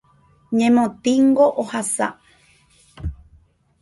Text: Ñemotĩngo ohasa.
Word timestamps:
Ñemotĩngo 0.57 1.45
ohasa. 1.61 2.07